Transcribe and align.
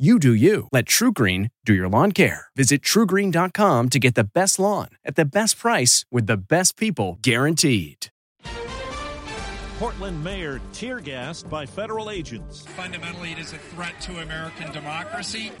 You 0.00 0.18
do 0.18 0.32
you. 0.32 0.66
Let 0.72 0.86
TruGreen 0.86 1.50
do 1.66 1.74
your 1.74 1.86
lawn 1.86 2.12
care. 2.12 2.46
Visit 2.56 2.80
trugreen.com 2.80 3.88
to 3.90 3.98
get 3.98 4.14
the 4.14 4.24
best 4.24 4.58
lawn 4.58 4.88
at 5.04 5.14
the 5.14 5.26
best 5.26 5.58
price 5.58 6.06
with 6.10 6.26
the 6.26 6.38
best 6.38 6.78
people 6.78 7.18
guaranteed. 7.20 8.06
Portland 9.78 10.24
mayor 10.24 10.58
tear 10.72 11.00
gassed 11.00 11.50
by 11.50 11.66
federal 11.66 12.08
agents. 12.08 12.64
Fundamentally, 12.64 13.32
it 13.32 13.38
is 13.38 13.52
a 13.52 13.58
threat 13.58 13.92
to 14.00 14.20
American 14.20 14.72
democracy. 14.72 15.52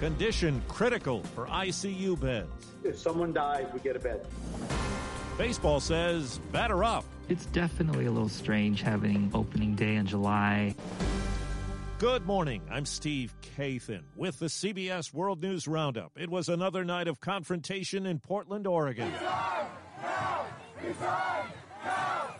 Condition 0.00 0.62
critical 0.66 1.22
for 1.34 1.44
ICU 1.48 2.18
beds. 2.18 2.48
If 2.84 2.98
someone 2.98 3.34
dies, 3.34 3.66
we 3.74 3.80
get 3.80 3.96
a 3.96 3.98
bed. 3.98 4.26
Baseball 5.36 5.80
says 5.80 6.40
batter 6.52 6.82
up. 6.84 7.04
It's 7.28 7.44
definitely 7.44 8.06
a 8.06 8.10
little 8.10 8.30
strange 8.30 8.80
having 8.80 9.30
opening 9.34 9.74
day 9.74 9.96
in 9.96 10.06
July. 10.06 10.74
Good 11.98 12.26
morning. 12.26 12.60
I'm 12.70 12.84
Steve 12.84 13.34
Kathan 13.56 14.02
with 14.16 14.38
the 14.38 14.46
CBS 14.46 15.14
World 15.14 15.40
News 15.40 15.66
Roundup. 15.66 16.12
It 16.14 16.28
was 16.28 16.50
another 16.50 16.84
night 16.84 17.08
of 17.08 17.20
confrontation 17.20 18.04
in 18.04 18.18
Portland, 18.18 18.66
Oregon. 18.66 19.10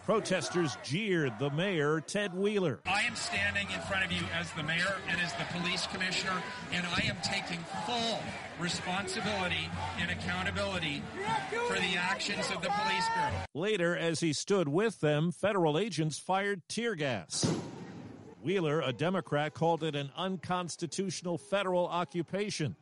Protesters 0.04 0.76
jeered 0.84 1.38
the 1.38 1.48
mayor, 1.48 2.02
Ted 2.02 2.34
Wheeler. 2.34 2.80
I 2.84 3.00
am 3.04 3.16
standing 3.16 3.66
in 3.72 3.80
front 3.80 4.04
of 4.04 4.12
you 4.12 4.20
as 4.38 4.52
the 4.52 4.62
mayor 4.62 4.94
and 5.08 5.18
as 5.22 5.32
the 5.32 5.44
police 5.58 5.86
commissioner, 5.86 6.42
and 6.72 6.86
I 6.86 7.06
am 7.06 7.16
taking 7.22 7.64
full 7.86 8.18
responsibility 8.60 9.70
and 9.98 10.10
accountability 10.10 11.02
for 11.66 11.76
the 11.76 11.96
actions 11.96 12.50
of 12.50 12.60
the 12.60 12.68
police 12.68 13.06
bureau. 13.14 13.44
Later, 13.54 13.96
as 13.96 14.20
he 14.20 14.34
stood 14.34 14.68
with 14.68 15.00
them, 15.00 15.32
federal 15.32 15.78
agents 15.78 16.18
fired 16.18 16.60
tear 16.68 16.94
gas. 16.94 17.46
Wheeler, 18.46 18.80
a 18.80 18.92
Democrat, 18.92 19.54
called 19.54 19.82
it 19.82 19.96
an 19.96 20.08
unconstitutional 20.16 21.36
federal 21.36 21.88
occupation. 21.88 22.76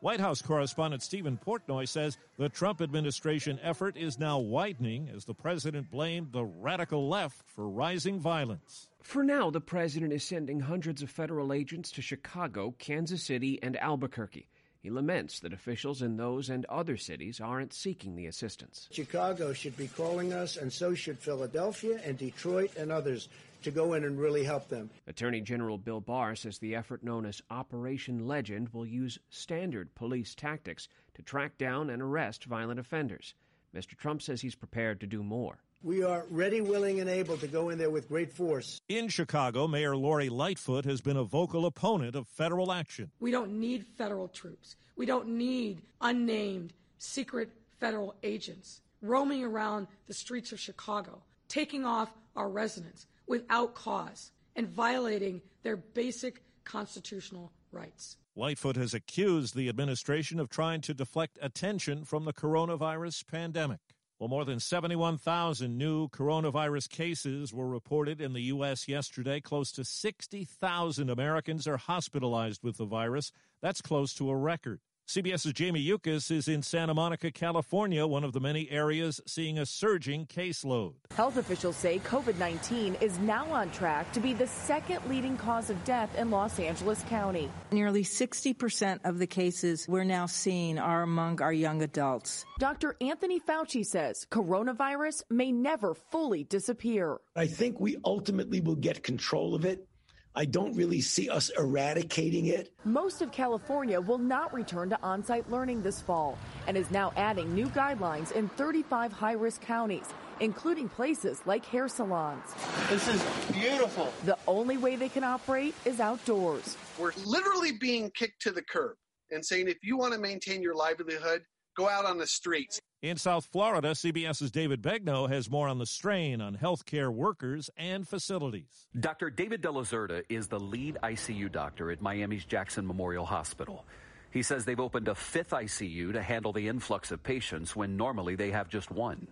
White 0.00 0.18
House 0.18 0.40
correspondent 0.40 1.02
Steven 1.02 1.36
Portnoy 1.36 1.86
says 1.86 2.16
the 2.38 2.48
Trump 2.48 2.80
administration 2.80 3.60
effort 3.62 3.98
is 3.98 4.18
now 4.18 4.38
widening 4.38 5.10
as 5.14 5.26
the 5.26 5.34
president 5.34 5.90
blamed 5.90 6.32
the 6.32 6.44
radical 6.44 7.06
left 7.06 7.42
for 7.50 7.68
rising 7.68 8.18
violence. 8.18 8.88
For 9.02 9.22
now, 9.22 9.50
the 9.50 9.60
president 9.60 10.14
is 10.14 10.24
sending 10.24 10.58
hundreds 10.58 11.02
of 11.02 11.10
federal 11.10 11.52
agents 11.52 11.90
to 11.90 12.00
Chicago, 12.00 12.74
Kansas 12.78 13.22
City, 13.22 13.62
and 13.62 13.76
Albuquerque. 13.76 14.48
He 14.82 14.88
laments 14.88 15.40
that 15.40 15.52
officials 15.52 16.00
in 16.00 16.16
those 16.16 16.48
and 16.48 16.64
other 16.64 16.96
cities 16.96 17.38
aren't 17.38 17.74
seeking 17.74 18.16
the 18.16 18.26
assistance. 18.26 18.88
Chicago 18.90 19.52
should 19.52 19.76
be 19.76 19.88
calling 19.88 20.32
us, 20.32 20.56
and 20.56 20.72
so 20.72 20.94
should 20.94 21.18
Philadelphia 21.18 22.00
and 22.02 22.16
Detroit 22.16 22.74
and 22.76 22.90
others 22.90 23.28
to 23.62 23.70
go 23.70 23.92
in 23.92 24.04
and 24.04 24.18
really 24.18 24.42
help 24.42 24.68
them. 24.68 24.88
Attorney 25.06 25.42
General 25.42 25.76
Bill 25.76 26.00
Barr 26.00 26.34
says 26.34 26.58
the 26.58 26.74
effort 26.74 27.04
known 27.04 27.26
as 27.26 27.42
Operation 27.50 28.26
Legend 28.26 28.70
will 28.70 28.86
use 28.86 29.18
standard 29.28 29.94
police 29.94 30.34
tactics 30.34 30.88
to 31.14 31.22
track 31.22 31.58
down 31.58 31.90
and 31.90 32.00
arrest 32.00 32.44
violent 32.44 32.80
offenders. 32.80 33.34
Mr. 33.74 33.96
Trump 33.96 34.22
says 34.22 34.40
he's 34.40 34.54
prepared 34.54 34.98
to 35.00 35.06
do 35.06 35.22
more. 35.22 35.58
We 35.82 36.02
are 36.02 36.26
ready, 36.30 36.60
willing, 36.60 37.00
and 37.00 37.08
able 37.08 37.38
to 37.38 37.46
go 37.46 37.70
in 37.70 37.78
there 37.78 37.88
with 37.88 38.06
great 38.06 38.30
force. 38.30 38.82
In 38.90 39.08
Chicago, 39.08 39.66
Mayor 39.66 39.96
Lori 39.96 40.28
Lightfoot 40.28 40.84
has 40.84 41.00
been 41.00 41.16
a 41.16 41.24
vocal 41.24 41.64
opponent 41.64 42.14
of 42.14 42.28
federal 42.28 42.70
action. 42.70 43.10
We 43.18 43.30
don't 43.30 43.58
need 43.58 43.86
federal 43.96 44.28
troops. 44.28 44.76
We 44.96 45.06
don't 45.06 45.28
need 45.28 45.80
unnamed, 46.02 46.74
secret 46.98 47.50
federal 47.78 48.14
agents 48.22 48.82
roaming 49.00 49.42
around 49.42 49.86
the 50.06 50.12
streets 50.12 50.52
of 50.52 50.60
Chicago, 50.60 51.22
taking 51.48 51.86
off 51.86 52.10
our 52.36 52.50
residents 52.50 53.06
without 53.26 53.74
cause 53.74 54.32
and 54.56 54.68
violating 54.68 55.40
their 55.62 55.76
basic 55.76 56.42
constitutional 56.64 57.52
rights. 57.72 58.18
Lightfoot 58.36 58.76
has 58.76 58.92
accused 58.92 59.56
the 59.56 59.70
administration 59.70 60.38
of 60.38 60.50
trying 60.50 60.82
to 60.82 60.92
deflect 60.92 61.38
attention 61.40 62.04
from 62.04 62.26
the 62.26 62.34
coronavirus 62.34 63.26
pandemic. 63.26 63.80
Well, 64.20 64.28
more 64.28 64.44
than 64.44 64.60
71,000 64.60 65.78
new 65.78 66.08
coronavirus 66.08 66.90
cases 66.90 67.54
were 67.54 67.66
reported 67.66 68.20
in 68.20 68.34
the 68.34 68.42
U.S. 68.42 68.86
yesterday. 68.86 69.40
Close 69.40 69.72
to 69.72 69.82
60,000 69.82 71.08
Americans 71.08 71.66
are 71.66 71.78
hospitalized 71.78 72.62
with 72.62 72.76
the 72.76 72.84
virus. 72.84 73.32
That's 73.62 73.80
close 73.80 74.12
to 74.16 74.28
a 74.28 74.36
record. 74.36 74.80
CBS's 75.10 75.52
Jamie 75.54 75.80
Yuccas 75.80 76.30
is 76.30 76.46
in 76.46 76.62
Santa 76.62 76.94
Monica, 76.94 77.32
California, 77.32 78.06
one 78.06 78.22
of 78.22 78.32
the 78.32 78.38
many 78.38 78.70
areas 78.70 79.20
seeing 79.26 79.58
a 79.58 79.66
surging 79.66 80.24
caseload. 80.24 80.92
Health 81.16 81.36
officials 81.36 81.74
say 81.74 81.98
COVID 81.98 82.38
19 82.38 82.94
is 83.00 83.18
now 83.18 83.44
on 83.50 83.72
track 83.72 84.12
to 84.12 84.20
be 84.20 84.34
the 84.34 84.46
second 84.46 85.00
leading 85.08 85.36
cause 85.36 85.68
of 85.68 85.82
death 85.82 86.16
in 86.16 86.30
Los 86.30 86.60
Angeles 86.60 87.02
County. 87.08 87.50
Nearly 87.72 88.04
60% 88.04 89.00
of 89.02 89.18
the 89.18 89.26
cases 89.26 89.84
we're 89.88 90.04
now 90.04 90.26
seeing 90.26 90.78
are 90.78 91.02
among 91.02 91.42
our 91.42 91.52
young 91.52 91.82
adults. 91.82 92.44
Dr. 92.60 92.94
Anthony 93.00 93.40
Fauci 93.40 93.84
says 93.84 94.28
coronavirus 94.30 95.24
may 95.28 95.50
never 95.50 95.92
fully 95.92 96.44
disappear. 96.44 97.18
I 97.34 97.48
think 97.48 97.80
we 97.80 97.96
ultimately 98.04 98.60
will 98.60 98.76
get 98.76 99.02
control 99.02 99.56
of 99.56 99.64
it. 99.64 99.88
I 100.34 100.44
don't 100.44 100.76
really 100.76 101.00
see 101.00 101.28
us 101.28 101.50
eradicating 101.58 102.46
it. 102.46 102.72
Most 102.84 103.20
of 103.20 103.32
California 103.32 104.00
will 104.00 104.18
not 104.18 104.54
return 104.54 104.88
to 104.90 105.02
on 105.02 105.24
site 105.24 105.50
learning 105.50 105.82
this 105.82 106.00
fall 106.00 106.38
and 106.68 106.76
is 106.76 106.88
now 106.92 107.12
adding 107.16 107.52
new 107.52 107.66
guidelines 107.66 108.30
in 108.32 108.48
35 108.50 109.12
high 109.12 109.32
risk 109.32 109.60
counties, 109.60 110.06
including 110.38 110.88
places 110.88 111.42
like 111.46 111.64
hair 111.64 111.88
salons. 111.88 112.44
This 112.88 113.08
is 113.08 113.20
beautiful. 113.52 114.12
The 114.24 114.38
only 114.46 114.76
way 114.76 114.94
they 114.94 115.08
can 115.08 115.24
operate 115.24 115.74
is 115.84 115.98
outdoors. 115.98 116.76
We're 116.96 117.12
literally 117.26 117.72
being 117.72 118.10
kicked 118.12 118.40
to 118.42 118.52
the 118.52 118.62
curb 118.62 118.96
and 119.32 119.44
saying 119.44 119.66
if 119.66 119.78
you 119.82 119.96
want 119.96 120.12
to 120.12 120.20
maintain 120.20 120.62
your 120.62 120.76
livelihood, 120.76 121.42
go 121.76 121.88
out 121.88 122.04
on 122.04 122.18
the 122.18 122.26
streets. 122.26 122.80
In 123.02 123.16
South 123.16 123.46
Florida, 123.46 123.92
CBS's 123.92 124.50
David 124.50 124.82
Begnaud 124.82 125.28
has 125.28 125.50
more 125.50 125.68
on 125.68 125.78
the 125.78 125.86
strain 125.86 126.42
on 126.42 126.54
healthcare 126.54 127.10
workers 127.10 127.70
and 127.78 128.06
facilities. 128.06 128.88
Dr. 128.98 129.30
David 129.30 129.62
De 129.62 129.70
La 129.70 129.80
Zerda 129.80 130.22
is 130.28 130.48
the 130.48 130.60
lead 130.60 130.98
ICU 131.02 131.50
doctor 131.50 131.90
at 131.90 132.02
Miami's 132.02 132.44
Jackson 132.44 132.86
Memorial 132.86 133.24
Hospital. 133.24 133.86
He 134.32 134.42
says 134.42 134.66
they've 134.66 134.78
opened 134.78 135.08
a 135.08 135.14
fifth 135.14 135.48
ICU 135.48 136.12
to 136.12 136.20
handle 136.20 136.52
the 136.52 136.68
influx 136.68 137.10
of 137.10 137.22
patients 137.22 137.74
when 137.74 137.96
normally 137.96 138.34
they 138.34 138.50
have 138.50 138.68
just 138.68 138.90
one. 138.90 139.26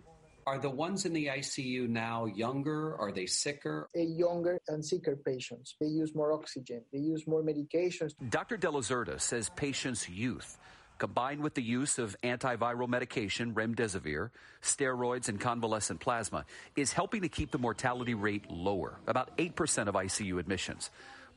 Are 0.47 0.59
the 0.59 0.71
ones 0.71 1.05
in 1.05 1.13
the 1.13 1.27
ICU 1.27 1.91
now 1.91 2.25
younger? 2.25 2.97
Are 2.99 3.13
they 3.13 3.27
sicker? 3.27 3.91
A 3.95 4.03
younger 4.03 4.59
and 4.69 4.83
sicker 4.83 5.15
patients. 5.15 5.75
They 5.79 5.89
use 5.89 6.15
more 6.15 6.33
oxygen. 6.33 6.81
They 6.91 7.01
use 7.01 7.27
more 7.27 7.43
medications. 7.43 8.15
Dr. 8.31 8.57
De 8.57 8.71
La 8.71 8.81
Zerda 8.81 9.21
says 9.21 9.51
patients' 9.51 10.09
youth 10.09 10.57
combined 10.99 11.41
with 11.41 11.55
the 11.55 11.63
use 11.63 11.99
of 11.99 12.17
antiviral 12.23 12.89
medication, 12.89 13.55
remdesivir, 13.55 14.31
steroids, 14.63 15.29
and 15.29 15.41
convalescent 15.41 16.01
plasma, 16.01 16.45
is 16.77 16.93
helping 16.93 17.23
to 17.23 17.29
keep 17.29 17.51
the 17.51 17.59
mortality 17.59 18.15
rate 18.15 18.51
lower, 18.51 18.99
about 19.07 19.37
8% 19.39 19.89
of 19.89 19.95
ICU 19.95 20.39
admissions. 20.39 20.91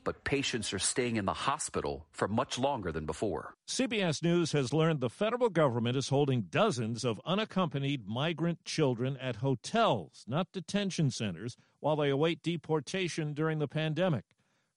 But 0.04 0.24
patients 0.24 0.72
are 0.72 0.80
staying 0.80 1.14
in 1.14 1.26
the 1.26 1.32
hospital 1.32 2.06
for 2.10 2.26
much 2.26 2.58
longer 2.58 2.90
than 2.90 3.06
before. 3.06 3.54
CBS 3.68 4.20
News 4.20 4.50
has 4.50 4.72
learned 4.72 4.98
the 4.98 5.08
federal 5.08 5.48
government 5.48 5.96
is 5.96 6.08
holding 6.08 6.42
dozens 6.42 7.04
of 7.04 7.20
unaccompanied 7.24 8.08
migrant 8.08 8.64
children 8.64 9.16
at 9.18 9.36
hotels, 9.36 10.24
not 10.26 10.50
detention 10.50 11.10
centers, 11.10 11.56
while 11.78 11.94
they 11.94 12.10
await 12.10 12.42
deportation 12.42 13.32
during 13.32 13.60
the 13.60 13.68
pandemic. 13.68 14.24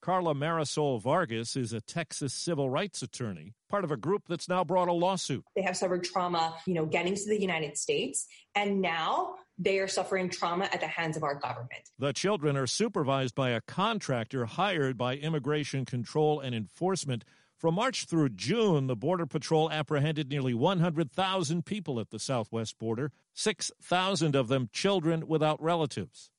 Karla 0.06 0.36
Marisol 0.36 1.02
Vargas 1.02 1.56
is 1.56 1.74
a 1.74 1.82
Texas 1.82 2.32
civil 2.32 2.70
rights 2.70 3.02
attorney, 3.02 3.56
part 3.72 3.84
of 3.84 3.90
a 3.90 3.98
group 3.98 4.22
that's 4.30 4.48
now 4.48 4.64
brought 4.64 4.88
a 4.88 4.94
lawsuit. 4.94 5.44
They 5.56 5.64
have 5.64 5.76
suffered 5.76 6.04
trauma, 6.04 6.54
you 6.68 6.76
know, 6.76 6.86
getting 6.86 7.16
to 7.16 7.26
the 7.26 7.42
United 7.42 7.76
States, 7.76 8.28
and 8.54 8.82
now 8.82 9.34
they 9.58 9.80
are 9.80 9.88
suffering 9.88 10.30
trauma 10.30 10.70
at 10.72 10.80
the 10.80 10.86
hands 10.86 11.18
of 11.18 11.24
our 11.24 11.34
government. 11.34 11.90
The 11.98 12.14
children 12.14 12.56
are 12.56 12.68
supervised 12.68 13.34
by 13.34 13.50
a 13.50 13.62
contractor 13.62 14.46
hired 14.46 14.96
by 14.96 15.16
Immigration 15.16 15.86
Control 15.86 16.40
and 16.40 16.54
Enforcement. 16.54 17.26
From 17.58 17.74
March 17.74 18.06
through 18.06 18.30
June, 18.30 18.86
the 18.86 18.96
Border 18.96 19.26
Patrol 19.26 19.72
apprehended 19.72 20.30
nearly 20.30 20.54
100,000 20.54 21.66
people 21.66 22.00
at 22.00 22.12
the 22.12 22.20
southwest 22.20 22.78
border, 22.78 23.12
6,000 23.34 24.36
of 24.36 24.50
them 24.50 24.70
children 24.72 25.26
without 25.26 25.60
relatives. 25.60 26.30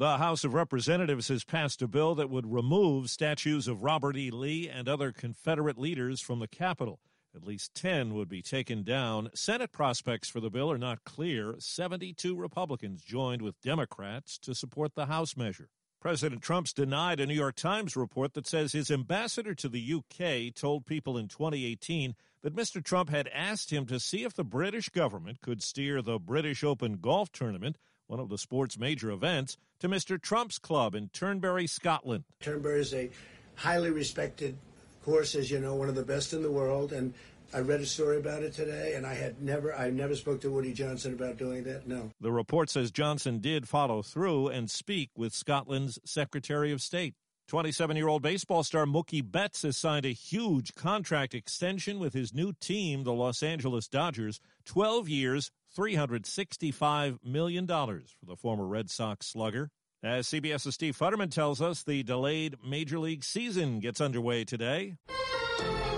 The 0.00 0.16
House 0.16 0.44
of 0.44 0.54
Representatives 0.54 1.28
has 1.28 1.44
passed 1.44 1.82
a 1.82 1.86
bill 1.86 2.14
that 2.14 2.30
would 2.30 2.50
remove 2.50 3.10
statues 3.10 3.68
of 3.68 3.82
Robert 3.82 4.16
E. 4.16 4.30
Lee 4.30 4.66
and 4.66 4.88
other 4.88 5.12
Confederate 5.12 5.76
leaders 5.76 6.22
from 6.22 6.38
the 6.38 6.48
Capitol. 6.48 7.00
At 7.36 7.44
least 7.44 7.74
10 7.74 8.14
would 8.14 8.26
be 8.26 8.40
taken 8.40 8.82
down. 8.82 9.28
Senate 9.34 9.72
prospects 9.72 10.30
for 10.30 10.40
the 10.40 10.48
bill 10.48 10.72
are 10.72 10.78
not 10.78 11.04
clear. 11.04 11.56
72 11.58 12.34
Republicans 12.34 13.02
joined 13.02 13.42
with 13.42 13.60
Democrats 13.60 14.38
to 14.38 14.54
support 14.54 14.94
the 14.94 15.04
House 15.04 15.36
measure. 15.36 15.68
President 16.00 16.40
Trump's 16.40 16.72
denied 16.72 17.20
a 17.20 17.26
New 17.26 17.34
York 17.34 17.56
Times 17.56 17.94
report 17.94 18.32
that 18.32 18.46
says 18.46 18.72
his 18.72 18.90
ambassador 18.90 19.54
to 19.56 19.68
the 19.68 19.96
UK 19.96 20.54
told 20.54 20.86
people 20.86 21.18
in 21.18 21.28
2018 21.28 22.14
that 22.42 22.56
Mr. 22.56 22.82
Trump 22.82 23.10
had 23.10 23.28
asked 23.34 23.70
him 23.70 23.84
to 23.84 24.00
see 24.00 24.24
if 24.24 24.32
the 24.32 24.44
British 24.44 24.88
government 24.88 25.42
could 25.42 25.62
steer 25.62 26.00
the 26.00 26.18
British 26.18 26.64
Open 26.64 26.94
golf 27.02 27.30
tournament 27.32 27.76
one 28.10 28.18
of 28.18 28.28
the 28.28 28.38
sport's 28.38 28.76
major 28.76 29.12
events, 29.12 29.56
to 29.78 29.88
Mr. 29.88 30.20
Trump's 30.20 30.58
club 30.58 30.96
in 30.96 31.08
Turnberry, 31.10 31.68
Scotland. 31.68 32.24
Turnberry 32.40 32.80
is 32.80 32.92
a 32.92 33.08
highly 33.54 33.90
respected 33.90 34.58
course, 35.04 35.36
as 35.36 35.48
you 35.48 35.60
know, 35.60 35.76
one 35.76 35.88
of 35.88 35.94
the 35.94 36.02
best 36.02 36.32
in 36.32 36.42
the 36.42 36.50
world. 36.50 36.92
And 36.92 37.14
I 37.54 37.60
read 37.60 37.80
a 37.80 37.86
story 37.86 38.18
about 38.18 38.42
it 38.42 38.52
today, 38.52 38.94
and 38.96 39.06
I 39.06 39.14
had 39.14 39.40
never, 39.40 39.72
I 39.72 39.90
never 39.90 40.16
spoke 40.16 40.40
to 40.40 40.50
Woody 40.50 40.72
Johnson 40.72 41.14
about 41.14 41.36
doing 41.36 41.62
that. 41.64 41.86
No. 41.86 42.10
The 42.20 42.32
report 42.32 42.68
says 42.68 42.90
Johnson 42.90 43.38
did 43.38 43.68
follow 43.68 44.02
through 44.02 44.48
and 44.48 44.68
speak 44.68 45.10
with 45.16 45.32
Scotland's 45.32 46.00
Secretary 46.04 46.72
of 46.72 46.82
State. 46.82 47.14
27 47.46 47.96
year 47.96 48.06
old 48.08 48.22
baseball 48.22 48.62
star 48.62 48.86
Mookie 48.86 49.28
Betts 49.28 49.62
has 49.62 49.76
signed 49.76 50.06
a 50.06 50.12
huge 50.12 50.74
contract 50.76 51.34
extension 51.34 51.98
with 51.98 52.12
his 52.12 52.32
new 52.32 52.52
team, 52.60 53.02
the 53.02 53.12
Los 53.12 53.42
Angeles 53.42 53.88
Dodgers. 53.88 54.40
12 54.66 55.08
years, 55.08 55.50
$365 55.76 57.18
million 57.24 57.66
for 57.66 58.26
the 58.26 58.36
former 58.36 58.66
Red 58.66 58.90
Sox 58.90 59.26
slugger. 59.26 59.70
As 60.02 60.28
CBS's 60.28 60.74
Steve 60.74 60.96
Futterman 60.96 61.30
tells 61.30 61.60
us, 61.60 61.82
the 61.82 62.02
delayed 62.02 62.56
Major 62.66 62.98
League 62.98 63.22
season 63.22 63.80
gets 63.80 64.00
underway 64.00 64.44
today. 64.44 64.96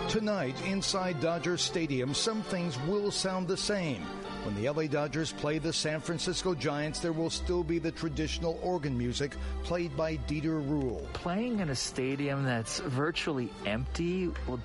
Tonight, 0.08 0.60
inside 0.66 1.20
Dodger 1.20 1.56
Stadium, 1.56 2.12
some 2.12 2.42
things 2.42 2.78
will 2.80 3.10
sound 3.10 3.46
the 3.46 3.56
same. 3.56 4.02
When 4.44 4.56
the 4.56 4.68
LA 4.68 4.88
Dodgers 4.88 5.30
play 5.30 5.58
the 5.58 5.72
San 5.72 6.00
Francisco 6.00 6.52
Giants, 6.52 6.98
there 6.98 7.12
will 7.12 7.30
still 7.30 7.62
be 7.62 7.78
the 7.78 7.92
traditional 7.92 8.58
organ 8.60 8.98
music 8.98 9.36
played 9.62 9.96
by 9.96 10.16
Dieter 10.16 10.60
Ruehle. 10.68 11.10
Playing 11.12 11.60
in 11.60 11.70
a 11.70 11.76
stadium 11.76 12.44
that's 12.44 12.80
virtually 12.80 13.50
empty 13.64 14.32
will 14.48 14.60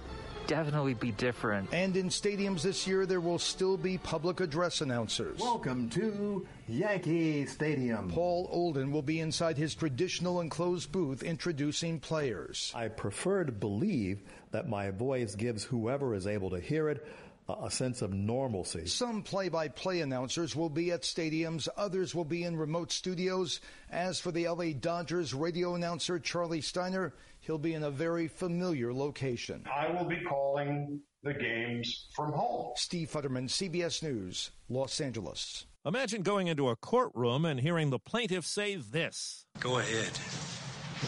definitely 0.48 0.94
be 0.94 1.12
different. 1.12 1.70
And 1.74 1.96
in 1.96 2.10
stadiums 2.10 2.62
this 2.62 2.88
year, 2.88 3.06
there 3.06 3.20
will 3.20 3.38
still 3.38 3.78
be 3.78 3.98
public 3.98 4.40
address 4.40 4.82
announcers. 4.82 5.40
Welcome 5.40 5.90
to 5.92 6.48
Yankee 6.68 7.46
Stadium. 7.46 8.10
Paul 8.10 8.50
Olden 8.52 8.92
will 8.92 9.02
be 9.02 9.20
inside 9.20 9.58
his 9.58 9.76
traditional 9.76 10.42
enclosed 10.42 10.92
booth 10.92 11.22
introducing 11.22 12.00
players. 12.00 12.72
I 12.74 12.88
prefer 12.88 13.44
to 13.44 13.52
believe 13.52 14.22
that 14.52 14.70
my 14.70 14.90
voice 14.90 15.36
gives 15.36 15.66
whoever 15.66 16.16
is 16.16 16.26
able 16.26 16.50
to 16.52 16.60
hear 16.60 16.90
it 16.90 17.06
a 17.50 17.72
sense 17.72 18.02
of 18.02 18.14
normalcy. 18.14 18.86
Some 18.86 19.24
play 19.24 19.50
by 19.50 19.68
play 19.70 20.02
announcers 20.02 20.56
will 20.56 20.70
be 20.70 20.92
at 20.92 21.04
stadiums, 21.04 21.68
others 21.78 22.14
will 22.14 22.26
be 22.26 22.44
in 22.44 22.56
remote 22.58 22.92
studios. 22.92 23.60
As 23.92 24.20
for 24.20 24.32
the 24.32 24.48
LA 24.48 24.74
Dodgers 24.80 25.34
radio 25.34 25.76
announcer 25.76 26.20
Charlie 26.20 26.62
Steiner, 26.62 27.14
he'll 27.40 27.58
be 27.58 27.74
in 27.74 27.84
a 27.84 27.92
very 27.92 28.28
familiar 28.28 28.94
location. 28.94 29.64
I 29.74 29.92
will 29.92 30.08
be 30.08 30.20
calling 30.28 31.00
the 31.24 31.34
games 31.34 32.08
from 32.16 32.32
home. 32.32 32.72
Steve 32.76 33.10
Futterman, 33.10 33.50
CBS 33.50 34.04
News, 34.04 34.52
Los 34.70 35.00
Angeles. 35.02 35.66
Imagine 35.86 36.22
going 36.22 36.48
into 36.48 36.68
a 36.68 36.76
courtroom 36.76 37.46
and 37.46 37.60
hearing 37.60 37.90
the 37.90 38.00
plaintiff 38.00 38.46
say 38.46 38.76
this 38.76 39.46
Go 39.60 39.80
ahead. 39.80 40.12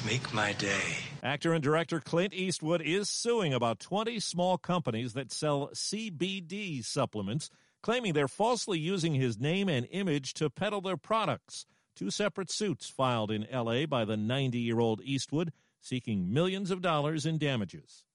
Make 0.06 0.34
my 0.34 0.54
day. 0.54 1.09
Actor 1.22 1.54
and 1.54 1.64
director 1.64 2.00
Clint 2.00 2.34
Eastwood 2.34 2.82
is 2.82 3.10
suing 3.10 3.54
about 3.54 3.80
20 3.80 4.20
small 4.22 4.58
companies 4.58 5.14
that 5.14 5.32
sell 5.34 5.70
CBD 5.74 6.84
supplements, 6.84 7.50
claiming 7.82 8.14
they're 8.14 8.30
falsely 8.30 8.80
using 8.80 9.16
his 9.16 9.38
name 9.38 9.68
and 9.68 9.88
image 9.92 10.34
to 10.36 10.50
peddle 10.50 10.80
their 10.80 10.98
products. 10.98 11.66
Two 11.96 12.10
separate 12.10 12.50
suits 12.50 12.90
filed 12.90 13.32
in 13.32 13.46
L.A. 13.48 13.86
by 13.86 14.06
the 14.06 14.16
90 14.16 14.60
year 14.60 14.80
old 14.80 15.02
Eastwood, 15.04 15.52
seeking 15.82 16.32
millions 16.32 16.72
of 16.72 16.82
dollars 16.82 17.26
in 17.26 17.38
damages. 17.38 18.06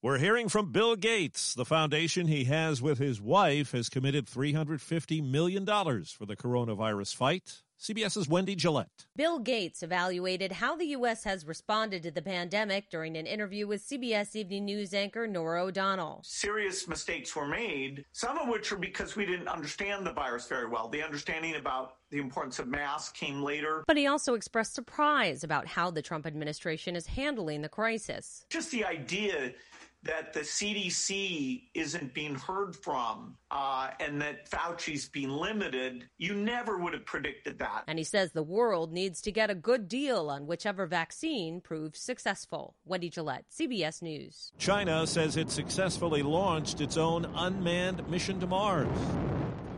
We're 0.00 0.18
hearing 0.18 0.48
from 0.48 0.72
Bill 0.72 0.94
Gates. 0.94 1.54
The 1.54 1.64
foundation 1.64 2.26
he 2.26 2.44
has 2.44 2.80
with 2.80 2.98
his 2.98 3.20
wife 3.20 3.72
has 3.72 3.88
committed 3.88 4.26
$350 4.26 5.28
million 5.28 5.64
for 5.66 6.26
the 6.26 6.36
coronavirus 6.36 7.14
fight. 7.14 7.62
CBS's 7.82 8.28
Wendy 8.28 8.54
Gillette. 8.54 9.06
Bill 9.16 9.40
Gates 9.40 9.82
evaluated 9.82 10.52
how 10.52 10.76
the 10.76 10.84
U.S. 10.90 11.24
has 11.24 11.44
responded 11.44 12.04
to 12.04 12.12
the 12.12 12.22
pandemic 12.22 12.88
during 12.90 13.16
an 13.16 13.26
interview 13.26 13.66
with 13.66 13.82
CBS 13.82 14.36
Evening 14.36 14.66
News 14.66 14.94
anchor 14.94 15.26
Norah 15.26 15.64
O'Donnell. 15.64 16.22
Serious 16.24 16.86
mistakes 16.86 17.34
were 17.34 17.48
made, 17.48 18.04
some 18.12 18.38
of 18.38 18.46
which 18.46 18.70
are 18.70 18.76
because 18.76 19.16
we 19.16 19.26
didn't 19.26 19.48
understand 19.48 20.06
the 20.06 20.12
virus 20.12 20.46
very 20.46 20.68
well. 20.68 20.88
The 20.88 21.02
understanding 21.02 21.56
about 21.56 21.96
the 22.10 22.18
importance 22.18 22.60
of 22.60 22.68
masks 22.68 23.18
came 23.18 23.42
later. 23.42 23.82
But 23.88 23.96
he 23.96 24.06
also 24.06 24.34
expressed 24.34 24.74
surprise 24.74 25.42
about 25.42 25.66
how 25.66 25.90
the 25.90 26.02
Trump 26.02 26.24
administration 26.24 26.94
is 26.94 27.06
handling 27.08 27.62
the 27.62 27.68
crisis. 27.68 28.46
Just 28.48 28.70
the 28.70 28.84
idea 28.84 29.54
that 30.04 30.32
the 30.32 30.40
CDC 30.40 31.68
isn't 31.74 32.12
being 32.12 32.34
heard 32.34 32.74
from 32.74 33.36
uh, 33.50 33.90
and 34.00 34.20
that 34.20 34.50
Fauci's 34.50 35.08
being 35.08 35.30
limited, 35.30 36.08
you 36.18 36.34
never 36.34 36.76
would 36.76 36.92
have 36.92 37.06
predicted 37.06 37.58
that. 37.60 37.84
And 37.86 37.98
he 37.98 38.04
says 38.04 38.32
the 38.32 38.42
world 38.42 38.92
needs 38.92 39.20
to 39.22 39.32
get 39.32 39.50
a 39.50 39.54
good 39.54 39.88
deal 39.88 40.28
on 40.28 40.46
whichever 40.46 40.86
vaccine 40.86 41.60
proves 41.60 42.00
successful. 42.00 42.74
Wendy 42.84 43.10
Gillette, 43.10 43.44
CBS 43.50 44.02
News. 44.02 44.52
China 44.58 45.06
says 45.06 45.36
it 45.36 45.50
successfully 45.50 46.22
launched 46.22 46.80
its 46.80 46.96
own 46.96 47.24
unmanned 47.36 48.08
mission 48.08 48.40
to 48.40 48.46
Mars. 48.46 48.88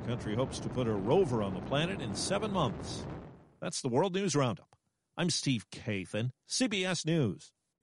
The 0.03 0.09
country 0.09 0.35
hopes 0.35 0.59
to 0.61 0.69
put 0.69 0.87
a 0.87 0.93
rover 0.93 1.43
on 1.43 1.55
the 1.55 1.61
planet 1.63 2.01
in 2.01 2.15
seven 2.15 2.51
months. 2.51 3.05
That's 3.61 3.83
the 3.83 3.89
World 3.89 4.15
News 4.15 4.35
Roundup. 4.35 4.69
I'm 5.17 5.31
Steve 5.31 5.67
Kathan, 5.71 6.31
CBS 6.49 7.07
News. 7.07 7.54